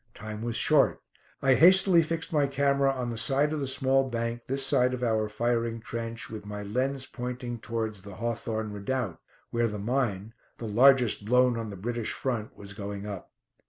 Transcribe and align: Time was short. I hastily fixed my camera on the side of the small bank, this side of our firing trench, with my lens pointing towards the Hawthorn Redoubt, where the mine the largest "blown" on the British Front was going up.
Time 0.15 0.41
was 0.41 0.55
short. 0.55 0.99
I 1.43 1.53
hastily 1.53 2.01
fixed 2.01 2.33
my 2.33 2.47
camera 2.47 2.91
on 2.91 3.11
the 3.11 3.19
side 3.19 3.53
of 3.53 3.59
the 3.59 3.67
small 3.67 4.09
bank, 4.09 4.41
this 4.47 4.65
side 4.65 4.95
of 4.95 5.03
our 5.03 5.29
firing 5.29 5.79
trench, 5.79 6.27
with 6.27 6.43
my 6.43 6.63
lens 6.63 7.05
pointing 7.05 7.59
towards 7.59 8.01
the 8.01 8.15
Hawthorn 8.15 8.71
Redoubt, 8.71 9.19
where 9.51 9.67
the 9.67 9.77
mine 9.77 10.33
the 10.57 10.65
largest 10.65 11.23
"blown" 11.23 11.55
on 11.55 11.69
the 11.69 11.75
British 11.77 12.13
Front 12.13 12.55
was 12.57 12.73
going 12.73 13.05
up. 13.05 13.31